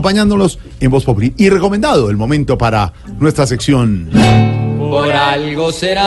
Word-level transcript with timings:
acompañándonos 0.00 0.58
en 0.80 0.90
Voz 0.90 1.04
Populi. 1.04 1.34
Y 1.36 1.50
recomendado 1.50 2.08
el 2.08 2.16
momento 2.16 2.56
para 2.56 2.94
nuestra 3.18 3.46
sección. 3.46 4.08
Por 4.78 5.12
algo 5.12 5.70
será. 5.72 6.06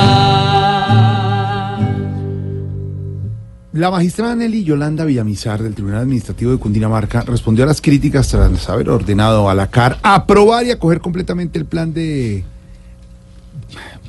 La 3.73 3.91
magistrada 3.91 4.35
Nelly 4.35 4.63
Yolanda 4.63 5.05
Villamizar 5.05 5.61
del 5.61 5.75
Tribunal 5.75 6.01
Administrativo 6.01 6.51
de 6.51 6.57
Cundinamarca 6.57 7.21
respondió 7.21 7.65
a 7.65 7.67
las 7.67 7.81
críticas 7.81 8.27
tras 8.27 8.69
haber 8.69 8.89
ordenado 8.89 9.47
a 9.49 9.53
la 9.55 9.67
CAR 9.67 9.99
aprobar 10.03 10.65
y 10.65 10.71
acoger 10.71 10.99
completamente 10.99 11.59
el 11.59 11.65
plan 11.65 11.93
de... 11.93 12.43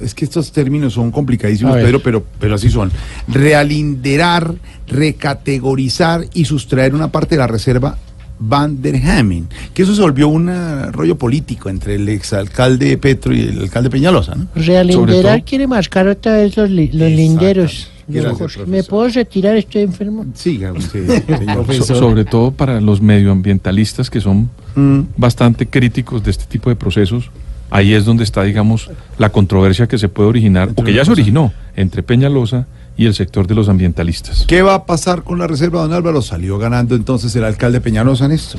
Es 0.01 0.15
que 0.15 0.25
estos 0.25 0.51
términos 0.51 0.95
son 0.95 1.11
complicadísimos. 1.11 1.77
Pedro, 1.77 2.01
pero, 2.03 2.25
pero 2.39 2.55
así 2.57 2.69
son. 2.69 2.91
Realinderar, 3.29 4.55
recategorizar 4.87 6.27
y 6.35 6.47
sustraer 6.47 6.95
una 6.95 7.09
parte 7.09 7.37
de 7.37 7.39
la 7.39 7.47
reserva 7.47 7.97
Van 8.39 8.83
der 8.83 8.97
Hamen. 8.97 9.47
Que 9.73 9.83
eso 9.83 9.95
se 9.95 10.03
volvió 10.03 10.29
un 10.29 10.51
rollo 10.93 11.17
político 11.17 11.69
entre 11.69 11.95
el 11.95 12.09
exalcalde 12.09 12.97
Petro 12.99 13.35
y 13.35 13.41
el 13.43 13.61
alcalde 13.63 13.91
Peñalosa, 13.91 14.35
¿no? 14.35 14.49
Realinderar 14.55 15.39
todo- 15.39 15.45
quiere 15.47 15.67
marcar 15.67 16.09
otra 16.09 16.35
vez 16.37 16.57
los, 16.57 16.69
li- 16.71 16.89
los 16.89 17.09
Exactamente. 17.09 17.17
linderos. 17.17 17.91
Gracias. 18.07 18.67
¿Me 18.69 18.83
puedo 18.83 19.09
retirar? 19.09 19.57
Estoy 19.57 19.83
enfermo. 19.83 20.27
Siga, 20.35 20.73
usted, 20.73 21.25
señor. 21.39 21.73
So- 21.75 21.95
sobre 21.95 22.25
todo 22.27 22.51
para 22.51 22.81
los 22.81 23.01
medioambientalistas 23.01 24.11
que 24.11 24.21
son 24.21 24.51
Mm. 24.77 25.01
bastante 25.17 25.67
críticos 25.67 26.23
de 26.25 26.33
este 26.33 26.45
tipo 26.47 26.69
de 26.69 26.77
procesos. 26.77 27.31
Ahí 27.71 27.95
es 27.95 28.05
donde 28.05 28.25
está, 28.25 28.43
digamos, 28.43 28.91
la 29.19 29.31
controversia 29.31 29.87
que 29.87 29.99
se 29.99 30.09
puede 30.09 30.29
originar, 30.29 30.71
o 30.75 30.85
que 30.85 30.93
ya 30.93 31.05
se 31.05 31.13
originó, 31.13 31.53
entre 31.77 32.03
Peñalosa 32.03 32.67
y 32.97 33.07
el 33.07 33.15
sector 33.15 33.47
de 33.47 33.55
los 33.55 33.69
ambientalistas. 33.69 34.45
¿Qué 34.47 34.63
va 34.63 34.75
a 34.75 34.87
pasar 34.87 35.23
con 35.23 35.39
la 35.39 35.47
reserva, 35.47 35.83
don 35.83 35.93
Álvaro? 35.93 36.23
Salió 36.23 36.59
ganando 36.59 36.95
entonces 36.95 37.35
el 37.37 37.45
alcalde 37.45 37.81
Peñalosa 37.81 38.27
en 38.27 38.33
esto. 38.33 38.59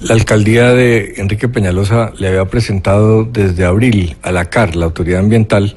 La 0.00 0.14
alcaldía 0.14 0.72
de 0.72 1.14
Enrique 1.18 1.48
Peñalosa 1.48 2.12
le 2.18 2.28
había 2.28 2.44
presentado 2.46 3.24
desde 3.24 3.64
abril 3.64 4.16
a 4.22 4.32
la 4.32 4.46
CAR, 4.46 4.74
la 4.74 4.86
autoridad 4.86 5.20
ambiental, 5.20 5.74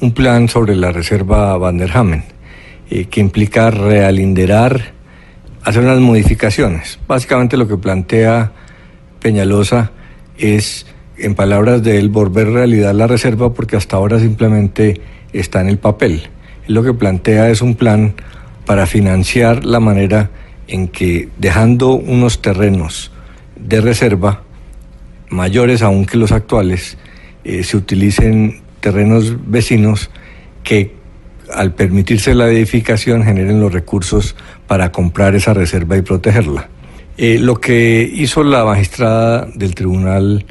un 0.00 0.12
plan 0.12 0.48
sobre 0.48 0.76
la 0.76 0.92
reserva 0.92 1.56
Van 1.58 1.78
der 1.78 1.90
Hamen, 1.96 2.22
eh, 2.90 3.06
que 3.06 3.20
implica 3.20 3.70
realinderar, 3.72 4.92
hacer 5.64 5.82
unas 5.82 5.98
modificaciones. 5.98 7.00
Básicamente 7.08 7.56
lo 7.56 7.66
que 7.66 7.76
plantea 7.76 8.52
Peñalosa 9.20 9.90
es, 10.38 10.86
en 11.18 11.34
palabras 11.34 11.82
de 11.82 11.98
él, 11.98 12.08
volver 12.08 12.50
realidad 12.50 12.94
la 12.94 13.06
reserva 13.06 13.52
porque 13.52 13.76
hasta 13.76 13.96
ahora 13.96 14.18
simplemente 14.18 15.00
está 15.32 15.60
en 15.60 15.68
el 15.68 15.78
papel. 15.78 16.28
Lo 16.66 16.82
que 16.82 16.94
plantea 16.94 17.50
es 17.50 17.62
un 17.62 17.74
plan 17.74 18.14
para 18.64 18.86
financiar 18.86 19.64
la 19.64 19.80
manera 19.80 20.30
en 20.68 20.88
que 20.88 21.28
dejando 21.38 21.90
unos 21.90 22.42
terrenos 22.42 23.12
de 23.56 23.80
reserva, 23.80 24.42
mayores 25.28 25.82
aún 25.82 26.04
que 26.06 26.16
los 26.16 26.32
actuales, 26.32 26.98
eh, 27.44 27.62
se 27.62 27.76
utilicen 27.76 28.60
terrenos 28.80 29.36
vecinos 29.48 30.10
que 30.64 30.94
al 31.52 31.74
permitirse 31.74 32.34
la 32.34 32.48
edificación 32.48 33.24
generen 33.24 33.60
los 33.60 33.72
recursos 33.72 34.34
para 34.66 34.90
comprar 34.90 35.36
esa 35.36 35.54
reserva 35.54 35.96
y 35.96 36.02
protegerla. 36.02 36.68
Eh, 37.16 37.38
lo 37.38 37.60
que 37.60 38.02
hizo 38.02 38.42
la 38.42 38.64
magistrada 38.64 39.46
del 39.54 39.74
Tribunal 39.74 40.44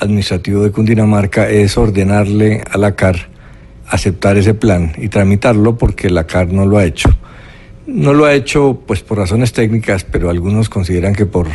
Administrativo 0.00 0.64
de 0.64 0.72
Cundinamarca 0.72 1.48
es 1.48 1.76
ordenarle 1.76 2.62
a 2.70 2.78
la 2.78 2.96
CAR 2.96 3.28
aceptar 3.86 4.36
ese 4.38 4.54
plan 4.54 4.92
y 4.96 5.08
tramitarlo 5.08 5.76
porque 5.76 6.10
la 6.10 6.26
CAR 6.26 6.52
no 6.52 6.64
lo 6.64 6.78
ha 6.78 6.84
hecho. 6.84 7.10
No 7.86 8.14
lo 8.14 8.24
ha 8.24 8.34
hecho 8.34 8.82
pues 8.86 9.02
por 9.02 9.18
razones 9.18 9.52
técnicas, 9.52 10.04
pero 10.04 10.30
algunos 10.30 10.68
consideran 10.68 11.14
que 11.14 11.26
por 11.26 11.48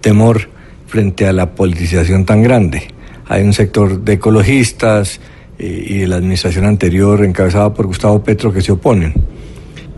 temor 0.00 0.48
frente 0.86 1.26
a 1.26 1.32
la 1.32 1.54
politización 1.54 2.24
tan 2.24 2.42
grande. 2.42 2.88
Hay 3.26 3.42
un 3.42 3.52
sector 3.52 4.00
de 4.00 4.14
ecologistas 4.14 5.20
eh, 5.58 5.86
y 5.88 5.98
de 5.98 6.06
la 6.06 6.16
administración 6.16 6.66
anterior 6.66 7.24
encabezada 7.24 7.74
por 7.74 7.86
Gustavo 7.86 8.22
Petro 8.22 8.52
que 8.52 8.60
se 8.60 8.72
oponen. 8.72 9.14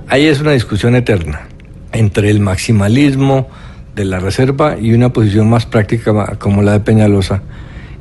Ahí 0.08 0.26
es 0.26 0.40
una 0.40 0.52
discusión 0.52 0.96
eterna 0.96 1.48
entre 1.92 2.30
el 2.30 2.40
maximalismo 2.40 3.48
de 3.94 4.04
la 4.04 4.20
reserva 4.20 4.76
y 4.80 4.92
una 4.92 5.12
posición 5.12 5.50
más 5.50 5.66
práctica 5.66 6.36
como 6.38 6.62
la 6.62 6.72
de 6.72 6.80
Peñalosa, 6.80 7.42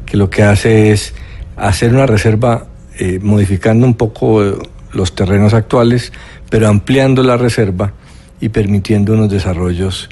que 0.09 0.18
lo 0.18 0.30
que 0.30 0.44
hace 0.44 0.92
es 0.92 1.14
hacer 1.56 1.94
una 1.94 2.06
reserva 2.06 2.68
eh, 2.97 3.20
modificando 3.22 3.86
un 3.86 3.94
poco 3.94 4.44
eh, 4.44 4.56
los 4.92 5.14
terrenos 5.16 5.53
actuales, 5.53 6.12
pero 6.50 6.68
ampliando 6.68 7.24
la 7.24 7.38
reserva 7.38 7.94
y 8.42 8.50
permitiendo 8.50 9.14
unos 9.14 9.30
desarrollos 9.30 10.09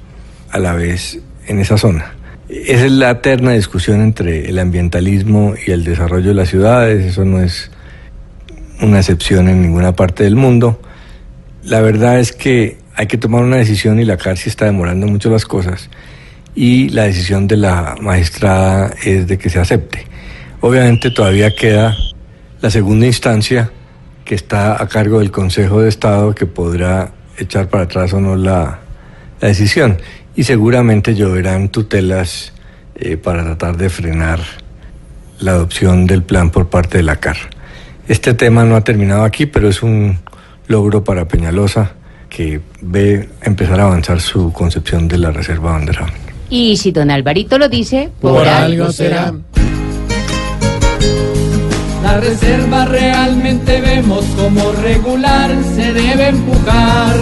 a 0.51 0.59
la 0.59 0.73
vez 0.73 1.19
en 1.47 1.59
esa 1.59 1.77
zona. 1.77 2.13
Esa 2.47 2.85
es 2.85 2.91
la 2.91 3.11
eterna 3.11 3.51
discusión 3.51 4.01
entre 4.01 4.47
el 4.47 4.59
ambientalismo 4.59 5.55
y 5.65 5.71
el 5.71 5.83
desarrollo 5.83 6.29
de 6.29 6.35
las 6.35 6.49
ciudades, 6.49 7.03
eso 7.03 7.25
no 7.25 7.41
es 7.41 7.71
una 8.81 8.99
excepción 8.99 9.49
en 9.49 9.61
ninguna 9.61 9.93
parte 9.93 10.23
del 10.23 10.35
mundo. 10.35 10.79
La 11.63 11.81
verdad 11.81 12.19
es 12.19 12.31
que 12.31 12.77
hay 12.95 13.07
que 13.07 13.17
tomar 13.17 13.43
una 13.43 13.57
decisión 13.57 13.99
y 13.99 14.05
la 14.05 14.17
cárcel 14.17 14.49
está 14.49 14.65
demorando 14.65 15.07
mucho 15.07 15.29
las 15.29 15.45
cosas 15.45 15.89
y 16.57 16.89
la 16.89 17.03
decisión 17.03 17.47
de 17.47 17.55
la 17.55 17.95
magistrada 18.01 18.91
es 19.03 19.27
de 19.27 19.37
que 19.37 19.47
se 19.47 19.59
acepte. 19.59 20.07
Obviamente 20.59 21.11
todavía 21.11 21.55
queda 21.55 21.95
la 22.61 22.71
segunda 22.71 23.05
instancia 23.05 23.69
que 24.25 24.33
está 24.33 24.81
a 24.81 24.87
cargo 24.87 25.19
del 25.19 25.29
Consejo 25.29 25.81
de 25.81 25.89
Estado 25.89 26.33
que 26.33 26.47
podrá 26.47 27.11
echar 27.37 27.69
para 27.69 27.83
atrás 27.83 28.11
o 28.13 28.19
no 28.19 28.35
la, 28.35 28.79
decisión 29.39 29.99
y 30.35 30.45
seguramente 30.45 31.13
lloverán 31.13 31.69
tutelas 31.69 32.53
eh, 32.95 33.17
para 33.17 33.43
tratar 33.43 33.77
de 33.77 33.87
frenar 33.87 34.39
la 35.39 35.51
adopción 35.51 36.07
del 36.07 36.23
plan 36.23 36.49
por 36.49 36.69
parte 36.69 36.97
de 36.97 37.03
la 37.03 37.17
CAR. 37.17 37.37
Este 38.07 38.33
tema 38.33 38.65
no 38.65 38.75
ha 38.75 38.83
terminado 38.83 39.23
aquí, 39.25 39.45
pero 39.45 39.69
es 39.69 39.83
un 39.83 40.17
logro 40.65 41.03
para 41.03 41.27
Peñalosa 41.27 41.91
que 42.29 42.61
ve 42.81 43.29
empezar 43.43 43.79
a 43.79 43.83
avanzar 43.83 44.19
su 44.21 44.51
concepción 44.51 45.07
de 45.07 45.19
la 45.19 45.29
reserva 45.29 45.73
Banderón. 45.73 46.09
Y 46.49 46.77
si 46.77 46.91
don 46.91 47.11
Alvarito 47.11 47.57
lo 47.57 47.69
dice, 47.69 48.09
Por 48.21 48.47
algo 48.47 48.91
será. 48.91 49.33
La 52.03 52.17
reserva 52.21 52.85
realmente 52.85 53.81
vemos 53.81 54.23
como 54.37 54.71
regular 54.81 55.51
se 55.75 55.91
debe 55.91 56.29
empujar. 56.29 57.15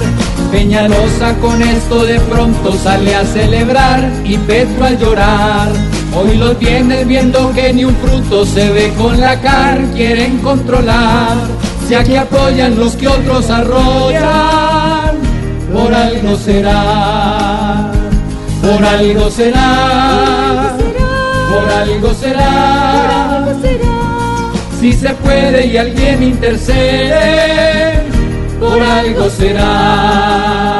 Peñalosa 0.52 1.34
con 1.41 1.62
esto 1.62 2.06
de 2.06 2.19
pronto 2.19 2.72
sale 2.74 3.16
a 3.16 3.25
celebrar 3.25 4.09
y 4.24 4.38
Petro 4.38 4.85
a 4.85 4.91
llorar. 4.91 5.69
Hoy 6.16 6.38
lo 6.38 6.56
tienes 6.56 7.08
viendo 7.08 7.52
que 7.53 7.74
ni 7.74 7.84
un 7.84 7.96
fruto 7.96 8.46
se 8.46 8.69
ve 8.72 8.94
con 8.97 9.19
la 9.19 9.41
car, 9.41 9.81
quieren 9.96 10.38
controlar. 10.38 11.35
Si 11.88 11.94
aquí 11.94 12.16
apoyan 12.16 12.78
los 12.78 12.96
que 12.96 13.08
otros 13.08 13.50
arrollan, 13.50 15.16
por 15.74 15.94
algo 15.94 16.38
será, 16.38 17.34
por 18.66 18.84
algo 18.84 19.30
será, 19.30 20.76
por 21.50 21.70
algo 21.70 22.14
será. 22.16 23.46
Si 24.80 24.92
se 24.94 25.09
puede 25.09 25.68
y 25.68 25.78
alguien 25.78 26.24
intercede, 26.24 28.02
por 28.59 28.81
algo 28.81 29.30
será. 29.30 30.75